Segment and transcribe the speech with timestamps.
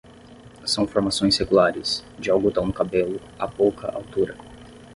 [0.65, 4.35] São formações regulares, de algodão no cabelo, a pouca altura.